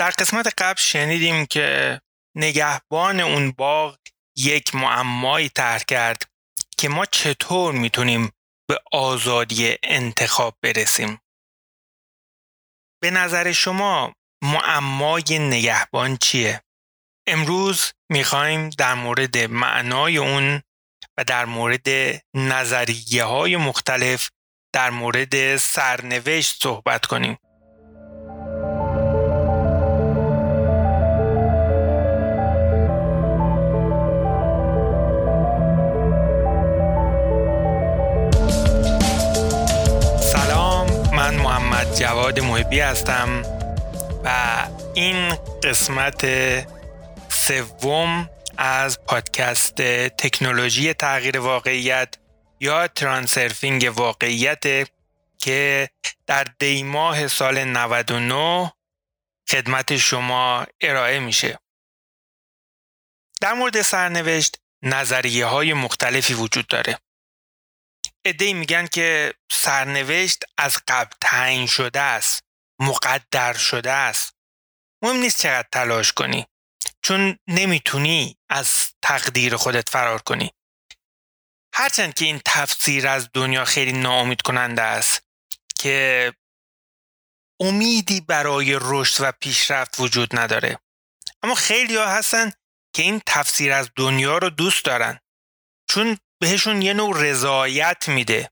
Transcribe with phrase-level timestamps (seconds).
[0.00, 2.00] در قسمت قبل شنیدیم که
[2.36, 3.98] نگهبان اون باغ
[4.36, 6.30] یک معمایی طرح کرد
[6.78, 8.32] که ما چطور می‌تونیم
[8.68, 11.20] به آزادی انتخاب برسیم
[13.02, 16.62] به نظر شما معمای نگهبان چیه؟
[17.26, 20.62] امروز می‌خوایم در مورد معنای اون
[21.18, 21.88] و در مورد
[22.34, 24.30] نظریه های مختلف
[24.74, 27.38] در مورد سرنوشت صحبت کنیم.
[41.98, 43.42] جواد محبی هستم
[44.24, 46.26] و این قسمت
[47.28, 49.74] سوم از پادکست
[50.08, 52.14] تکنولوژی تغییر واقعیت
[52.60, 54.88] یا ترانسرفینگ واقعیت
[55.38, 55.90] که
[56.26, 58.72] در دیماه سال 99
[59.50, 61.58] خدمت شما ارائه میشه.
[63.40, 66.98] در مورد سرنوشت نظریه های مختلفی وجود داره.
[68.24, 72.42] ادهی میگن که سرنوشت از قبل تعیین شده است،
[72.80, 74.34] مقدر شده است.
[75.02, 76.46] مهم نیست چقدر تلاش کنی.
[77.02, 80.52] چون نمی‌تونی از تقدیر خودت فرار کنی
[81.74, 85.22] هرچند که این تفسیر از دنیا خیلی ناامید کننده است
[85.78, 86.32] که
[87.60, 90.78] امیدی برای رشد و پیشرفت وجود نداره
[91.42, 92.52] اما خیلی ها هستن
[92.94, 95.20] که این تفسیر از دنیا رو دوست دارن
[95.90, 98.50] چون بهشون یه نوع رضایت میده.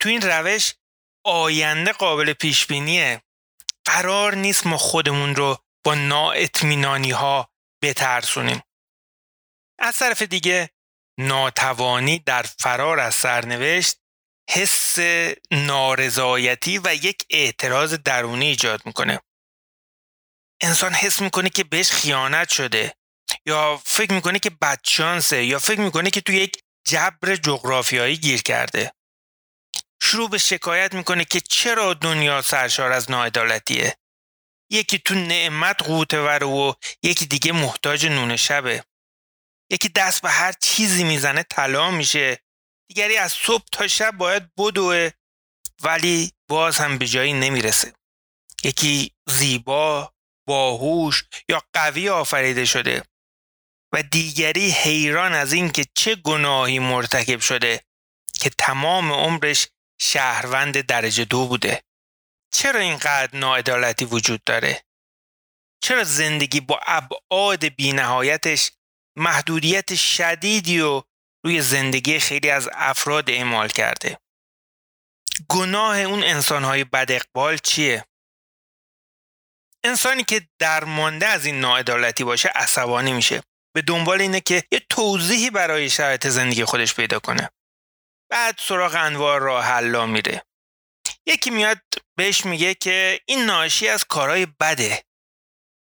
[0.00, 0.74] تو این روش
[1.24, 3.22] آینده قابل پیش بینیه
[3.84, 7.50] قرار نیست ما خودمون رو با نااطمینانی ها
[7.82, 8.62] بترسونیم.
[9.78, 10.70] از طرف دیگه
[11.18, 13.96] ناتوانی در فرار از سرنوشت
[14.50, 14.98] حس
[15.50, 19.20] نارضایتی و یک اعتراض درونی ایجاد می‌کنه.
[20.62, 22.94] انسان حس می‌کنه که بهش خیانت شده
[23.46, 28.92] یا فکر می‌کنه که بدشانسه یا فکر می‌کنه که توی یک جبر جغرافیایی گیر کرده.
[30.02, 33.96] شروع به شکایت می‌کنه که چرا دنیا سرشار از ناعدالتیه.
[34.70, 38.84] یکی تو نعمت وره و یکی دیگه محتاج نون شبه.
[39.70, 42.38] یکی دست به هر چیزی می‌زنه طلا میشه.
[42.88, 45.10] دیگری از صبح تا شب باید بدوه
[45.82, 47.92] ولی باز هم به جایی نمی‌رسه.
[48.64, 50.14] یکی زیبا
[50.46, 53.02] باهوش یا قوی آفریده شده.
[53.92, 57.84] و دیگری حیران از اینکه چه گناهی مرتکب شده
[58.40, 59.68] که تمام عمرش
[60.00, 61.82] شهروند درجه دو بوده
[62.52, 64.84] چرا اینقدر ناعدالتی وجود داره؟
[65.82, 68.70] چرا زندگی با ابعاد بینهایتش
[69.16, 71.02] محدودیت شدیدی و
[71.44, 74.18] روی زندگی خیلی از افراد اعمال کرده؟
[75.48, 78.04] گناه اون انسانهای بد اقبال چیه؟
[79.84, 83.42] انسانی که درمانده از این ناعدالتی باشه عصبانی میشه
[83.72, 87.50] به دنبال اینه که یه توضیحی برای شرایط زندگی خودش پیدا کنه.
[88.30, 90.42] بعد سراغ انوار راه حلا میره.
[91.26, 91.80] یکی میاد
[92.16, 95.04] بهش میگه که این ناشی از کارهای بده.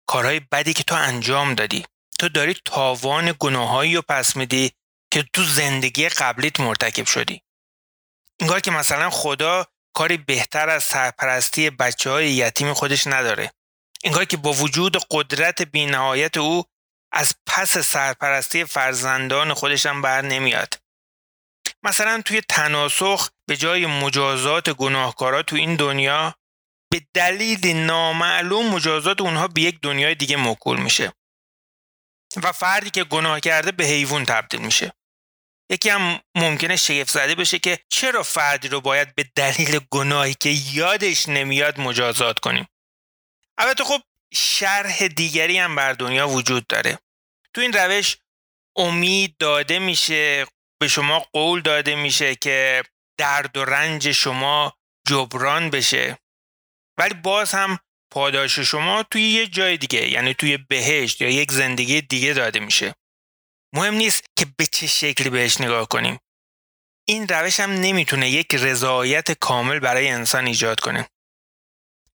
[0.09, 1.87] کارهای بدی که تو انجام دادی.
[2.19, 4.73] تو داری تاوان گناهایی رو پس میدی
[5.13, 7.43] که تو زندگی قبلیت مرتکب شدی.
[8.41, 13.53] انگار که مثلا خدا کاری بهتر از سرپرستی بچه های یتیم خودش نداره.
[14.05, 16.65] انگار که با وجود قدرت بینهایت او
[17.13, 20.75] از پس سرپرستی فرزندان خودش هم بر نمیاد.
[21.83, 26.35] مثلا توی تناسخ به جای مجازات گناهکارا تو این دنیا
[26.91, 31.13] به دلیل نامعلوم مجازات اونها به یک دنیای دیگه موکول میشه.
[32.43, 34.93] و فردی که گناه کرده به حیوان تبدیل میشه.
[35.71, 40.49] یکی هم ممکنه شگفت زده بشه که چرا فردی رو باید به دلیل گناهی که
[40.73, 42.69] یادش نمیاد مجازات کنیم.
[43.59, 44.01] البته خب
[44.33, 46.99] شرح دیگری هم بر دنیا وجود داره.
[47.55, 48.17] تو این روش
[48.77, 50.47] امید داده میشه
[50.81, 52.83] به شما قول داده میشه که
[53.19, 54.77] درد و رنج شما
[55.09, 56.19] جبران بشه.
[56.99, 57.79] ولی باز هم
[58.11, 62.95] پاداش شما توی یه جای دیگه یعنی توی بهشت یا یک زندگی دیگه داده میشه.
[63.75, 66.19] مهم نیست که به چه شکلی بهش نگاه کنیم.
[67.09, 71.09] این روش هم نمی‌تونه یک رضایت کامل برای انسان ایجاد کنه.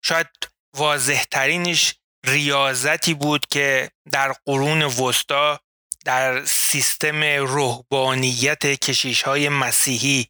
[0.04, 0.28] شاید
[0.76, 1.94] واضح ترینش
[2.26, 5.60] ریاضتی بود که در قرون وسطا
[6.04, 10.28] در سیستم روحانیت کشیش های مسیحی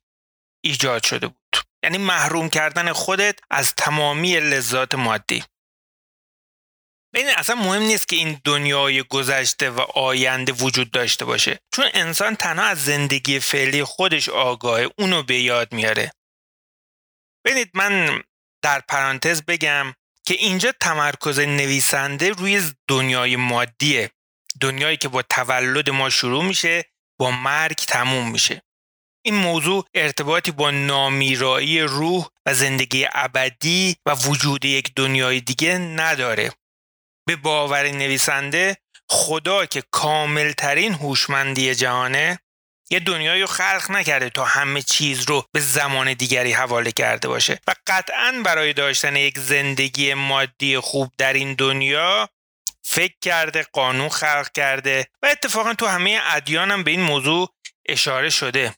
[0.65, 1.57] ایجاد شده بود.
[1.83, 5.45] یعنی محروم کردن خودت از تمامی لذات مادی.
[7.15, 11.61] ببین اصلا مهم نیست که این دنیای گذشته و آینده وجود داشته باشه.
[11.75, 16.13] چون انسان تنها از زندگی فعلی خودش آگاهه اونو به یاد میاره.
[17.45, 18.23] ببینید من
[18.63, 19.95] در پرانتز بگم
[20.29, 24.11] که اینجا تمرکز نویسنده روی دنیای مادیه.
[24.61, 26.85] دنیایی که با تولد ما شروع میشه
[27.19, 28.63] با مرگ تموم میشه.
[29.25, 36.53] این موضوع ارتباطی با نامیرایی روح و زندگی ابدی و وجود یک دنیای دیگه نداره.
[37.27, 38.77] به باور نویسنده
[39.11, 42.39] خدا که کاملترین هوشمندی جهانه
[42.91, 47.61] یه دنیایی رو خلق نکرده تا همه چیز رو به زمان دیگری حواله کرده باشه.
[47.67, 52.29] و قطعا برای داشتن یک زندگی مادی خوب در این دنیا
[52.83, 57.55] فکر کرده قانون خلق کرده و اتفاقا تو همه ادیان هم به این موضوع
[57.87, 58.75] اشاره شده.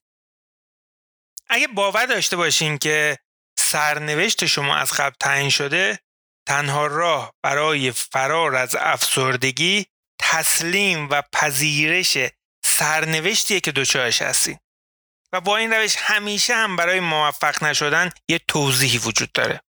[1.48, 3.18] اگه باور داشته باشین که
[3.58, 5.98] سرنوشت شما از قبل تعیین شده
[6.46, 9.86] تنها راه برای فرار از افسردگی
[10.20, 12.16] تسلیم و پذیرش
[12.80, 14.58] سرنوشتیه که دوچارش هستین
[15.32, 19.60] و با این روش همیشه هم برای موفق نشدن یه توضیحی وجود داره.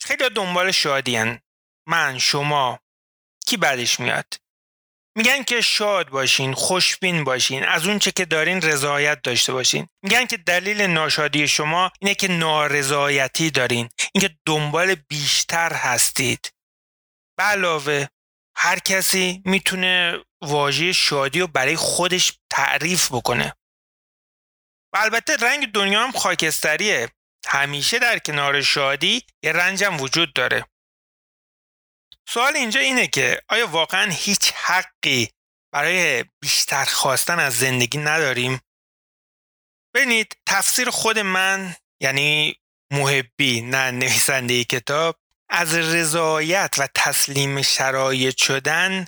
[0.00, 1.40] خیلی دنبال شادیان
[1.88, 2.80] من شما
[3.46, 4.34] کی بعدش میاد؟
[5.16, 9.88] میگن که شاد باشین خوشبین باشین از اون چه که دارین رضایت داشته باشین.
[10.02, 13.88] میگن که دلیل ناشادی شما اینه که نارضایتی دارین.
[14.14, 16.50] اینکه دنبال بیشتر هستید.
[17.36, 18.06] به علاوه
[18.62, 23.54] هر کسی می‌تونه واژه شادی رو برای خودش تعریف بکنه.
[24.94, 27.08] و البته رنگ دنیا هم خاکستریه.
[27.46, 30.66] همیشه در کنار شادی یه رنجم وجود داره.
[32.28, 35.28] سوال اینجا اینه که آیا واقعا هیچ حقی
[35.72, 38.60] برای بیشتر خواستن از زندگی نداریم؟
[39.94, 42.56] ببینید تفسیر خود من یعنی
[42.92, 45.16] محبی نه نویسنده کتاب
[45.50, 49.06] از رضایت و تسلیم شرایط شدن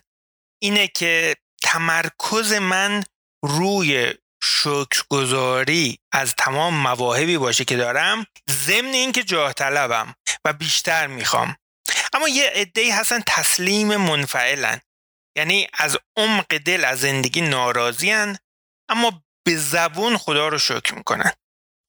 [0.63, 3.05] اینه که تمرکز من
[3.45, 11.57] روی شکرگزاری از تمام مواهبی باشه که دارم ضمن اینکه جاه طلبم و بیشتر می‌خوام.
[12.13, 14.81] اما یه عده‌ای هستن تسلیم منفعلن.
[15.37, 18.39] یعنی از عمق دل از زندگی ناراضیان
[18.89, 21.33] اما به زبون خدا رو شکر می‌کنن.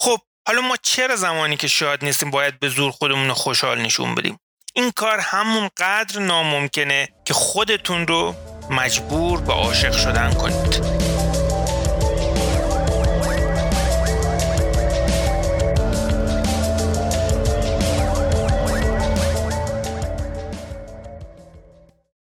[0.01, 4.15] خب حالا ما چرا زمانی که شاد نیستیم باید به زور خودمون رو خوشحال نشون
[4.15, 4.39] بدیم؟
[4.75, 8.35] این کار همون قدر ناممکنه که خودتون رو
[8.69, 11.03] مجبور به عاشق شدن کنید.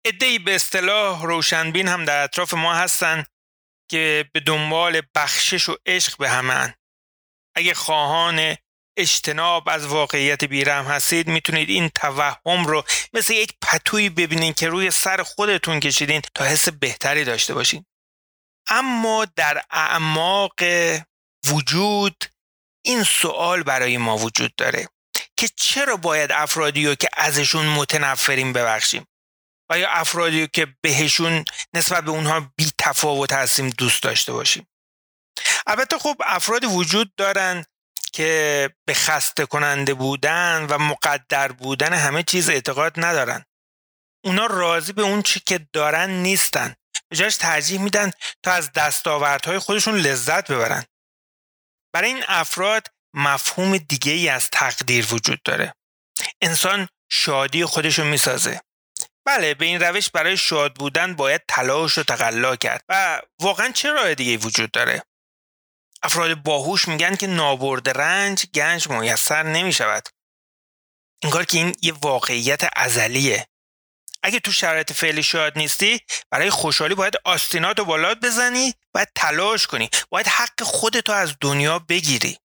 [0.05, 3.25] ادهی به اصطلاح روشنبین هم در اطراف ما هستن
[3.91, 6.75] که به دنبال بخشش و عشق به همن
[7.57, 8.57] اگه خواهان
[8.97, 14.91] اجتناب از واقعیت بیرم هستید می‌تونید این توهم رو مثل یک پتویی ببینین که روی
[14.91, 17.85] سر خودتون کشیدین تا حس بهتری داشته باشین.
[18.69, 20.55] اما در اعماق
[21.47, 22.25] وجود
[22.85, 24.89] این سوال برای ما وجود داره
[25.37, 29.07] که چرا باید افرادی رو که ازشون متنفریم ببخشیم؟
[29.71, 31.45] و یا افرادی که بهشون
[31.75, 34.67] نسبت به اونها بی تفاوت هستیم دوست داشته باشیم؟
[35.67, 37.65] البته خب افراد وجود دارن
[38.15, 43.45] که به خسته کننده بودن و مقدر بودن همه چیز اعتقاد ندارن.
[44.25, 46.75] اونا راضی به اون چی که دارن نیستن.
[47.09, 48.11] به جاش ترجیح میدن
[48.43, 50.85] تا از دستاوردهای خودشون لذت ببرن.
[51.95, 55.75] برای این افراد مفهوم دیگه ای از تقدیر وجود داره.
[56.43, 58.61] انسان شادی خودشو می‌سازه.
[59.27, 62.85] بله به این روش برای شاد بودن باید تلاش و تقلا کرد.
[62.89, 65.03] و واقعا چه راه دیگه وجود داره؟
[66.05, 70.09] افراد باهوش میگن که نابرد رنج گنج میسر نمی شود
[71.23, 73.47] انگار که این یه واقعیت ازلیه.
[74.23, 79.67] اگه تو شرایط فعلی شاد نیستی برای خوشحالی باید آستینات و بالات بزنی باید تلاش
[79.67, 82.39] کنی باید حق خودتو از دنیا بگیری.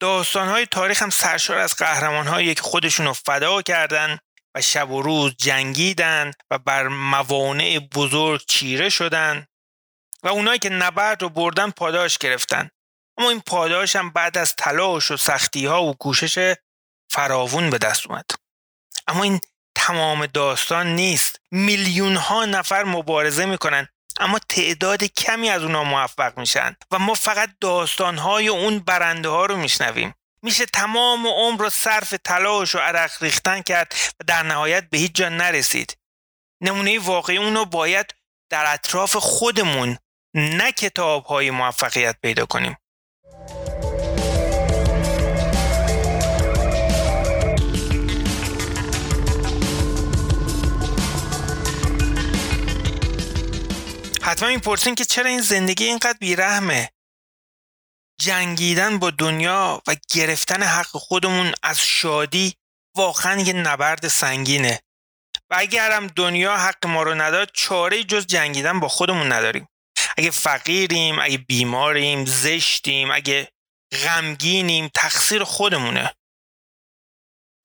[0.00, 4.18] داستانهای تاریخ هم سرشار از قهرمانهایی که خودشون رو فدا کردن
[4.54, 9.46] و شب و روز جنگیدن و بر موانع بزرگ چیره شدن.
[10.22, 12.70] و اونایی که نبرد رو بردن پاداش گرفتن.
[13.18, 16.54] اما این پاداش هم بعد از تلاش و سختی ها و کوشش
[17.10, 18.30] فراوون به دست اومد.
[19.06, 19.40] اما این
[19.74, 21.40] تمام داستان نیست.
[21.50, 23.88] میلیون ها نفر مبارزه می‌کنن
[24.20, 26.76] اما تعداد کمی از اونها موفق میشن.
[26.90, 30.14] و ما فقط داستان های اون برنده ها رو میشنویم.
[30.42, 35.12] میشه تمام عمر رو صرف تلاش و عرق ریختن کرد و در نهایت به هیچ
[35.12, 35.96] جا نرسید.
[36.60, 38.14] نمونه واقعی اونو باید
[38.50, 39.98] در اطراف خودمون
[40.34, 42.76] نه کتاب های موفقیت پیدا کنیم.
[54.22, 56.88] حتما این پرسین که چرا این زندگی اینقدر بیرحمه؟
[58.20, 62.54] جنگیدن با دنیا و گرفتن حق خودمون از شادی
[62.96, 64.80] واقعا یه نبرد سنگینه.
[65.50, 69.68] و اگرم دنیا حق ما رو نداد چاره جز جنگیدن با خودمون نداریم.
[70.18, 73.52] اگه فقیریم اگه بیماریم زشتیم اگه
[74.04, 76.14] غمگینیم تقصیر خودمونه.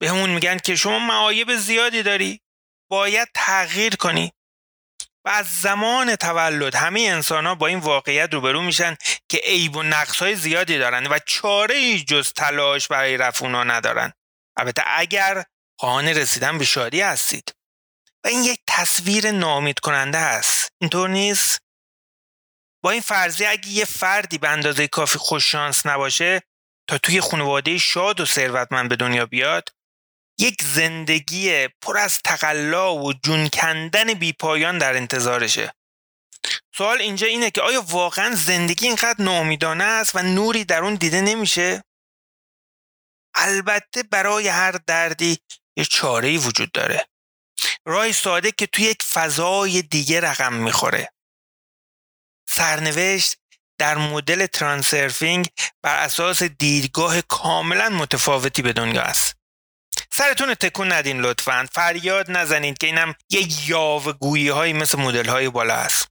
[0.00, 2.40] به همون میگن که شما معایب زیادی داری.
[2.90, 4.32] باید تغییر کنی.
[5.24, 8.96] و از زمان تولد همه انسان ها با این واقعیت روبرو میشن
[9.28, 13.64] که عیب و نقص های زیادی دارن و چاره ای جز تلاش برای رفع اونا
[13.64, 14.12] ندارن.
[14.56, 15.44] البته اگر
[15.78, 17.54] خواهان رسیدن به شادی هستید.
[18.24, 21.60] و این یک تصویر نامید کننده است اینطور نیست؟
[22.82, 26.42] با این فرضیه اگه یه فردی به اندازه کافی خوششانس نباشه
[26.88, 29.68] تا توی خانواده شاد و ثروتمند به دنیا بیاد
[30.38, 35.72] یک زندگی پر از تقلا و جون کندن بیپایان در انتظارشه.
[36.76, 41.20] سوال اینجا اینه که آیا واقعا زندگی اینقدر ناامیدانه است و نوری در اون دیده
[41.20, 41.84] نمیشه؟
[43.34, 45.38] البته برای هر دردی
[45.76, 47.06] یه چاره وجود داره.
[47.86, 51.12] رای ساده که توی یک فضای دیگه رقم می‌خوره.
[52.58, 53.36] سرنوشت
[53.80, 55.48] در مدل ترانسرفینگ
[55.82, 59.36] بر اساس دیدگاه کاملا متفاوتی به دنیا است.
[60.12, 61.66] سرتون تکون ندین لطفا.
[61.72, 66.08] فریاد نزنید که اینم یه یاوه گویی هایی مثل مدل های بالا است.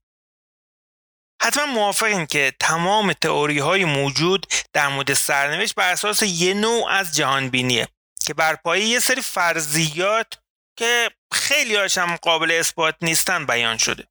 [1.41, 7.15] حتما موافقیم که تمام تئوری های موجود در مورد سرنوشت بر اساس یه نوع از
[7.15, 7.87] جهان بینیه
[8.25, 10.33] که بر پایه یه سری فرضیات
[10.79, 14.07] که خیلی هاشم قابل اثبات نیستن بیان شده.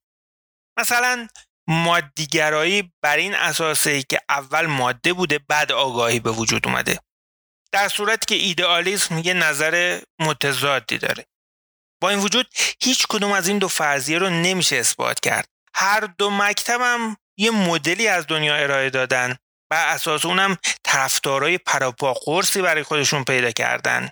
[0.79, 1.29] مثلا
[1.69, 7.01] مادیگرایی بر این اساسه که اول ماده بوده بعد آگاهی به وجود اومده.
[7.73, 11.27] در صورتی که ایدئالیسم یه نظر متضادی داره.
[12.03, 12.47] با این وجود
[12.83, 15.49] هیچ کدوم از این دو فرضیه رو نمیشه اثبات کرد.
[15.75, 19.37] هر دو مکتبم یه مدلی از دنیا ارائه دادن
[19.71, 24.09] و اساس اونم طرفدارای پراپا قرصی برای خودشون پیدا کردن.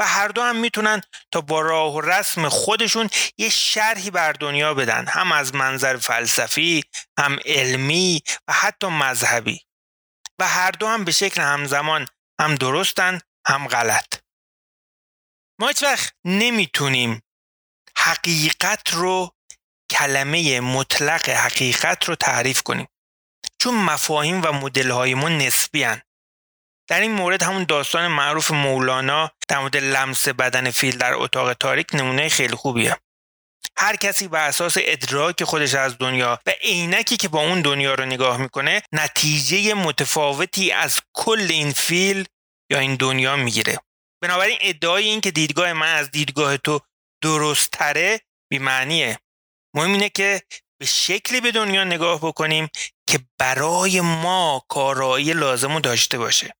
[0.00, 1.00] و هر دو هم می‌تونن
[1.32, 5.06] تا با راه و رسم خودشون یه شرحی بر دنیا بدن.
[5.06, 6.84] هم از منظر فلسفی
[7.18, 9.60] هم علمی و حتی مذهبی.
[10.38, 12.08] و هر دو هم به شکل همزمان
[12.40, 14.14] هم درستن هم غلط.
[15.60, 17.22] ما هیچ وقت نمی‌تونیم
[17.98, 19.34] حقیقت رو
[19.90, 22.88] کلمه مطلق حقیقت رو تعریف کنیم.
[23.58, 26.02] چون مفاهیم و مدل های ما نسبی هن.
[26.90, 31.86] در این مورد همون داستان معروف مولانا در مورد لمس بدن فیل در اتاق تاریک
[31.94, 32.96] نمونه خیلی خوبیه.
[33.76, 38.04] هر کسی بر اساس ادراک خودش از دنیا و عینکی که با اون دنیا رو
[38.04, 42.24] نگاه می‌کنه نتیجه متفاوتی از کل این فیل
[42.70, 43.78] یا این دنیا می‌گیره.
[44.22, 46.80] بنابراین ادعای این که دیدگاه من از دیدگاه تو
[47.22, 48.20] درست تره
[48.50, 49.18] بیمعنیه.
[49.76, 50.42] مهم اینه که
[50.80, 52.68] به شکلی به دنیا نگاه بکنیم
[53.08, 56.54] که برای ما کارایی لازم رو داشته باشه.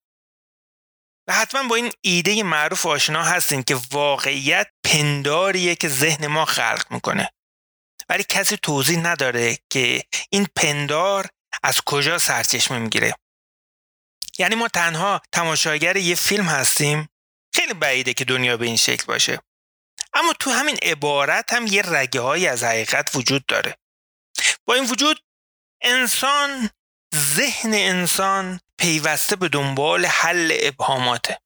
[1.31, 6.87] و حتما با این ایده معروف آشنا هستین که واقعیت پنداریه که ذهن ما خلق
[6.91, 7.33] می‌کنه.
[8.09, 11.29] ولی کسی توضیح نداره که این پندار
[11.63, 13.15] از کجا سرچشمه می‌گیره.
[14.39, 17.09] یعنی ما تنها تماشاگر یه فیلم هستیم.
[17.55, 19.41] خیلی بعیده که دنیا به این شکل باشه.
[20.15, 23.77] اما تو همین عبارت هم یه رگه های از حقیقت وجود داره.
[24.65, 25.21] با این وجود
[25.83, 26.71] انسان
[27.15, 31.41] ذهن انسان پیوسته به دنبال حل ابهاماته.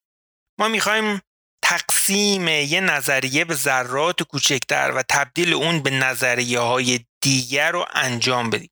[0.58, 1.22] ما می‌خوایم
[1.64, 8.50] تقسیم یه نظریه به ذرات کوچکتر و تبدیل اون به نظریه های دیگر رو انجام
[8.50, 8.70] بدیم.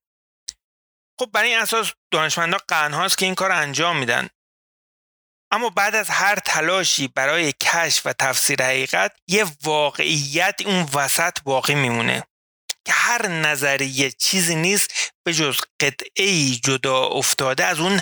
[1.21, 4.28] خب برای این اساس دانشمندا قرنهاست که این کار انجام میدن.
[5.50, 11.75] اما بعد از هر تلاشی برای کشف و تفسیر حقیقت یه واقعیت اون وسط باقی
[11.75, 12.23] میمونه
[12.85, 18.00] که هر نظریه چیزی نیست به جز قطعه جدا افتاده از اون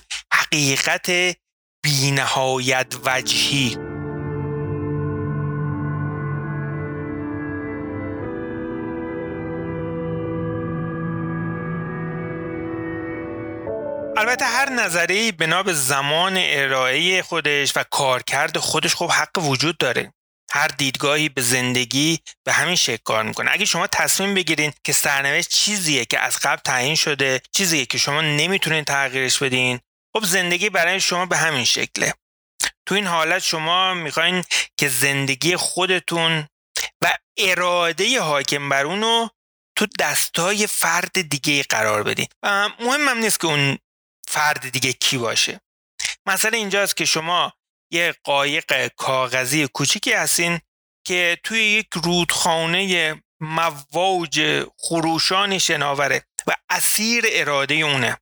[0.54, 1.36] حقیقت
[1.84, 3.76] بینهایت وجهی.
[14.16, 20.12] البته هر نظری بنا به زمان ارائه خودش و کارکرد خودش خب حق وجود داره.
[20.52, 23.50] هر دیدگاهی به زندگی به همین شکل کار می‌کنه.
[23.52, 28.20] اگه شما تصمیم بگیرین که سرنوشت چیزیه که از قبل تعیین شده چیزیه که شما
[28.20, 29.80] نمی‌تونین تغییرش بدین
[30.16, 32.14] خب زندگی برای شما به همین شکله.
[32.86, 34.44] تو این حالت شما می‌خواین
[34.76, 36.46] که زندگی خودتون
[37.02, 39.28] و اراده حاکم بر اونو
[39.76, 42.26] تو دستای فرد دیگه قرار بدین.
[42.42, 43.78] و مهمم نیست که اون
[44.28, 45.60] فرد دیگه کی باشه.
[46.26, 47.52] مثلا اینجاست که شما
[47.92, 50.60] یه قایق کاغذی کوچیکی هستین
[51.06, 58.16] که توی یک رودخانه مواج خروشانی شناوره و اسیر اراده اونه.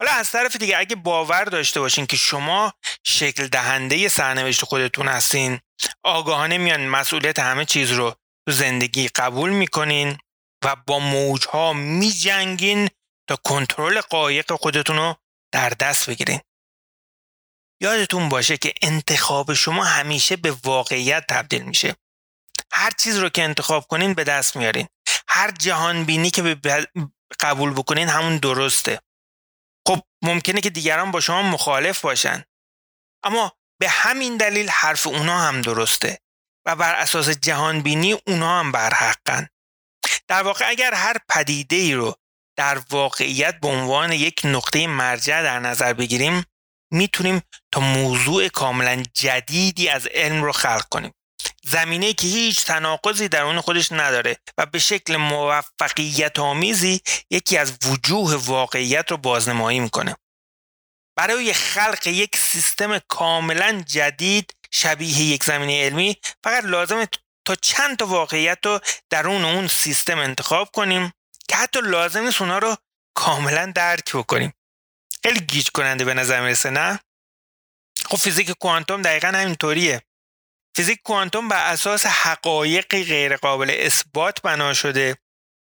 [0.00, 2.72] حالا از طرف دیگه اگه باور داشته باشین که شما
[3.06, 5.60] شکل دهنده سرنوشت خودتون هستین
[6.02, 8.10] آگاهانه میان مسئولیت همه چیز رو
[8.48, 10.18] تو زندگی قبول می‌کنین
[10.64, 12.88] و با موجها میجنگین
[13.28, 15.16] تا کنترل قایق خودتون رو
[15.52, 16.40] در دست بگیرین.
[17.82, 21.96] یادتون باشه که انتخاب شما همیشه به واقعیت تبدیل میشه.
[22.72, 24.88] هر چیز رو که انتخاب کنین به دست میارین.
[25.28, 26.56] هر جهان بینی که
[27.40, 29.00] قبول بکنین همون درسته.
[30.22, 32.44] ممکنه که دیگران با شما مخالف باشن.
[33.24, 36.18] اما به همین دلیل حرف اونا هم درسته
[36.66, 39.48] و بر اساس جهان بینی اونا هم برحقن
[40.28, 42.14] در واقع اگر هر پدیده ای رو
[42.58, 46.44] در واقعیت به عنوان یک نقطه مرجع در نظر بگیریم
[46.92, 51.12] می‌تونیم تا موضوع کاملا جدیدی از علم رو خلق کنیم.
[51.70, 57.72] زمینه که هیچ تناقضی در اون خودش نداره و به شکل موفقیت آمیزی یکی از
[57.84, 60.16] وجوه واقعیت رو بازنمایی می‌کنه.
[61.16, 67.08] برای خلق یک سیستم کاملا جدید شبیه یک زمینه علمی فقط لازمه
[67.46, 71.12] تا چند تا واقعیت رو درون اون سیستم انتخاب کنیم
[71.48, 72.76] که حتی لازم نیست اونا رو
[73.14, 74.52] کاملا درک بکنیم.
[75.22, 77.00] خیلی گیج کننده به نظر می‌رسه نه؟
[78.06, 80.02] خب فیزیک کوانتوم دقیقا همینطوریه.
[80.78, 85.18] فیزیک کوانتوم بر اساس حقایقی غیرقابل اثبات بنا شده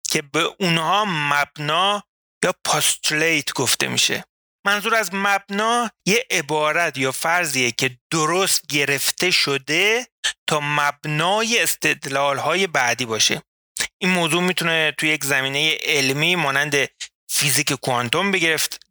[0.09, 2.03] که به اونها مبنا
[2.43, 4.23] یا پاستولیت گفته میشه.
[4.65, 10.07] منظور از مبنا یه عبارت یا فرضیه که درست گرفته شده
[10.49, 13.41] تا مبنای استدلال های بعدی باشه.
[14.01, 16.89] این موضوع می‌تونه توی یک زمینه علمی مانند
[17.29, 18.82] فیزیک کوانتوم بگرفت.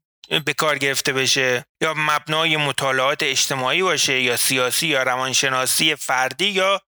[0.45, 6.81] به کار گرفته بشه یا مبنای مطالعات اجتماعی باشه یا سیاسی یا روانشناسی فردی یا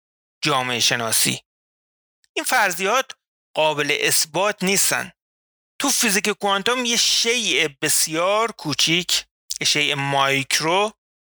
[0.42, 1.40] جامعه شناسی.
[2.36, 3.12] این فرضیات
[3.56, 5.12] قابل اثبات نیستن.
[5.78, 9.24] تو فیزیک کوانتوم یه شیء بسیار کوچیک
[9.66, 10.92] شیء مایکرو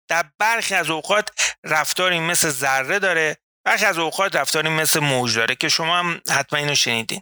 [0.10, 5.56] در برخی از اوقات رفتاری مثل ذره داره برخی از اوقات رفتاری مثل موج داره
[5.56, 7.22] که شما هم حتما اینو شنیدین.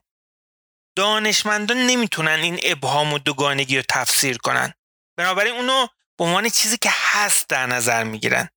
[0.97, 4.73] دانشمندان نمی‌تونن این ابهام و دوگانگی رو تفسیر کنن.
[5.17, 8.49] بنابراین اونو به عنوان چیزی که هست در نظر می‌گیرن.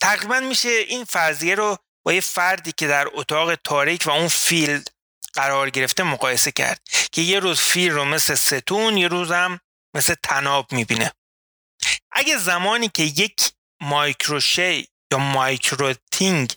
[0.00, 4.82] تقریبا میشه این فرضیه رو با یه فردی که در اتاق تاریک و اون فیل
[5.32, 6.80] قرار گرفته مقایسه کرد
[7.12, 9.60] که یه روز فیل رو مثل ستون یه روز هم
[9.94, 11.12] مثل طناب می‌بینه.
[12.12, 16.52] اگه زمانی که یک مایکروشی یا micro thing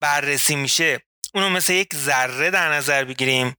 [0.00, 1.02] بررسی میشه
[1.34, 3.54] اونو مثل یک ذره در نظر بگیریم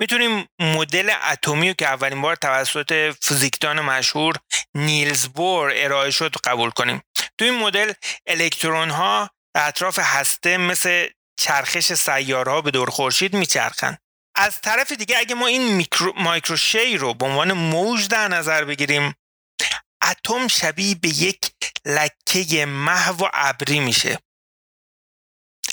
[0.00, 4.36] می‌تونیم مدل اتمی که اولین بار توسط فیزیکدان مشهور
[4.74, 7.02] نیلز بور ارائه شد قبول کنیم.
[7.38, 7.92] تو این مدل
[8.26, 11.08] الکترون ها اطراف هسته مثل
[11.40, 13.98] چرخش سیارها به دور خورشید میچرخن.
[14.34, 19.14] از طرف دیگه اگه ما این میکرو، مایکروشی رو به عنوان موج در نظر بگیریم
[20.02, 21.50] اتم شبیه به یک
[21.84, 24.18] لکه محو و ابری میشه.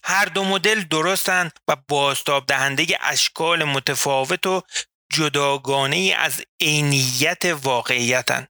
[0.07, 4.61] هر دو مدل درستن و بازتاب دهنده اشکال متفاوت و
[5.13, 8.47] جداگانه از عینیت واقعیتن.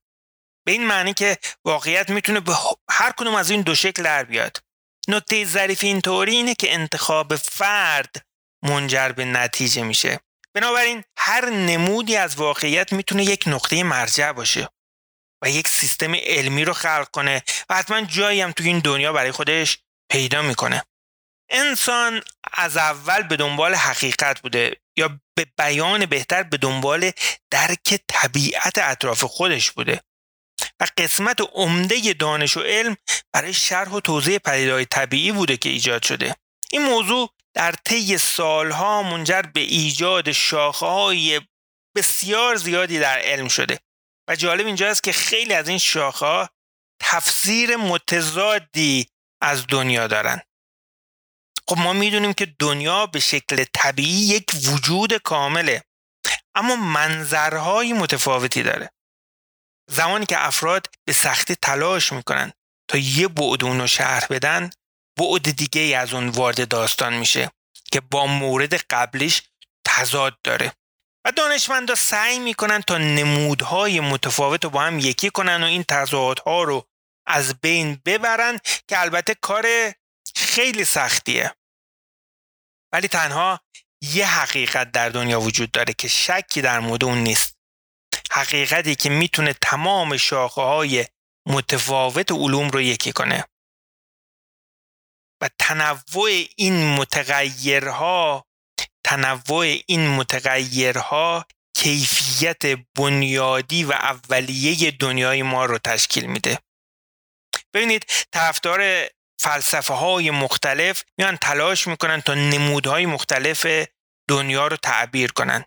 [0.66, 2.56] به این معنی که واقعیت می‌تونه به
[2.92, 4.62] هر کدوم از این دو شکل در بیاد.
[5.08, 8.26] نکته ظریف اینطوری اینه که انتخاب فرد
[8.64, 10.20] منجر به نتیجه میشه.
[10.54, 14.70] بنابراین هر نمودی از واقعیت می‌تونه یک نقطه مرجع باشه
[15.44, 19.32] و یک سیستم علمی رو خلق کنه و حتما جایی هم تو این دنیا برای
[19.32, 19.78] خودش
[20.12, 20.84] پیدا می‌کنه.
[21.50, 22.22] انسان
[22.54, 27.12] از اول به دنبال حقیقت بوده یا به بیان بهتر به دنبال
[27.52, 30.02] درک طبیعت اطراف خودش بوده.
[30.80, 32.98] و قسمت عمده دانش و علم
[33.34, 36.36] برای شرح و توضیح پدیدهای طبیعی بوده که ایجاد شده.
[36.72, 41.42] این موضوع در طی سالها منجر به ایجاد شاخه
[41.96, 43.80] بسیار زیادی در علم شده.
[44.30, 46.50] و جالب اینجا است که خیلی از این شاخه
[47.02, 49.08] تفسیر متضادی
[49.42, 50.44] از دنیا دارند
[51.70, 55.84] خب ما می‌دونیم که دنیا به شکل طبیعی یک وجود کامله
[56.56, 58.92] اما منظرهای متفاوتی داره.
[59.92, 62.54] زمانی که افراد به سختی تلاش می‌کنن
[62.88, 64.70] تا یه بعد اون رو شرح بدن
[65.20, 67.52] بعد دیگه ای از اون وارد داستان میشه
[67.92, 69.42] که با مورد قبلیش
[69.88, 70.74] تضاد داره.
[71.26, 76.64] و دانشمندا سعی می‌کنن تا نمودهای متفاوت رو با هم یکی کنن و این تضادها
[76.64, 76.88] رو
[77.28, 79.66] از بین ببرن که البته کار
[80.56, 81.56] خیلی سختیه.
[82.94, 83.60] ولی تنها
[84.02, 87.58] یه حقیقت در دنیا وجود داره که شکی در مورد اون نیست.
[88.32, 91.06] حقیقتی که می‌تونه تمام شاخه های
[91.48, 93.46] متفاوت علوم رو یکی کنه.
[95.42, 98.46] و تنوع این متغیرها
[99.06, 101.46] تنوع این متغیرها
[101.78, 102.66] کیفیت
[102.98, 106.60] بنیادی و اولیه دنیای ما رو تشکیل میده.
[107.74, 113.66] ببینید طرفدار فلسفه های مختلف میان تلاش می‌کنن تا نمودهای مختلف
[114.30, 115.66] دنیا رو تعبیر کنن.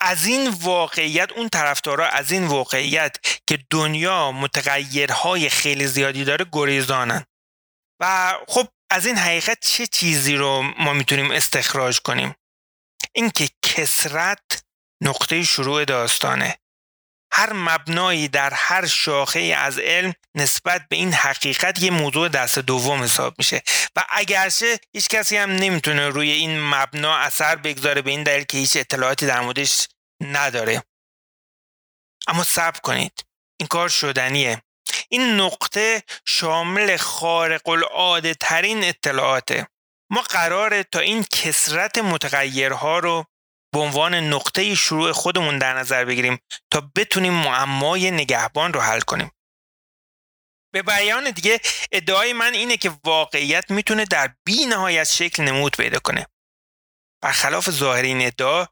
[0.00, 7.24] از این واقعیت اون طرفدارا از این واقعیت که دنیا متغیرهای خیلی زیادی داره گریزانن.
[8.00, 12.34] و خب از این حقیقت چه چیزی رو ما می‌تونیم استخراج کنیم؟
[13.14, 14.64] اینکه کسرت
[15.02, 16.58] نقطه شروع داستانه.
[17.32, 23.02] هر مبنایی در هر شاخه از علم نسبت به این حقیقت یه موضوع دست دوم
[23.02, 23.62] حساب میشه.
[23.96, 28.58] و اگرچه هیچ کسی هم نمی‌تونه روی این مبنا اثر بگذاره به این دلیل که
[28.58, 29.88] هیچ اطلاعاتی در موردش
[30.20, 30.82] نداره.
[32.26, 33.24] اما صبر کنید.
[33.60, 34.62] این کار شدنیه.
[35.08, 39.66] این نقطه شامل خارق العاده ترین اطلاعاته.
[40.10, 43.24] ما قراره تا این کسرت متغیرها رو
[43.76, 46.38] به عنوان نقطه شروع خودمون در نظر بگیریم
[46.70, 49.30] تا بتونیم معمای نگهبان رو حل کنیم.
[50.74, 51.60] به بیان دیگه
[51.92, 56.26] ادعای من اینه که واقعیت می‌تونه در بی نهایت شکل نمود پیدا کنه.
[57.22, 58.66] برخلاف ظاهر این ادعا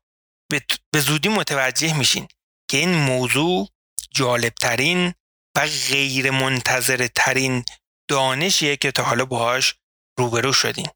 [0.92, 2.28] به زودی متوجه میشین
[2.70, 3.68] که این موضوع
[4.10, 5.14] جالبترین
[5.56, 7.64] و غیر منتظر ترین
[8.10, 9.74] دانشیه که تا حالا باهاش
[10.18, 10.88] روبرو شدین.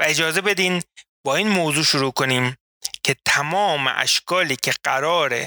[0.00, 0.82] و اجازه بدین
[1.26, 2.56] با این موضوع شروع کنیم.
[3.02, 5.46] که تمام اشکالی که قرار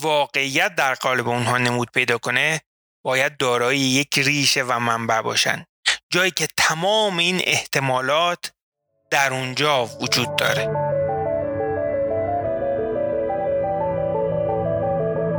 [0.00, 2.60] واقعیت در قالب اونها نمود پیدا کنه
[3.04, 5.64] باید دارای یک ریشه و منبع باشن.
[6.10, 8.52] جایی که تمام این احتمالات
[9.10, 10.84] در اونجا وجود داره.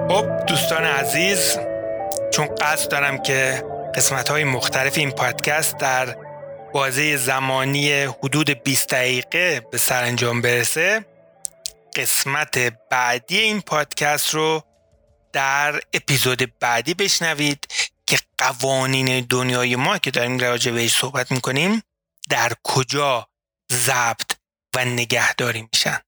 [0.09, 1.57] خب دوستان عزیز
[2.33, 3.63] چون قصد دارم که
[3.95, 6.15] قسمت های مختلف این پادکست در
[6.73, 11.05] بازه زمانی حدود 20 دقیقه به سرانجام برسه
[11.95, 12.57] قسمت
[12.91, 14.63] بعدی این پادکست رو
[15.33, 17.67] در اپیزود بعدی بشنوید
[18.07, 21.81] که قوانین دنیای ما که داریم راجع بهش صحبت می‌کنیم
[22.29, 23.27] در کجا
[23.71, 24.31] ضبط
[24.75, 25.99] و نگهداری میشن.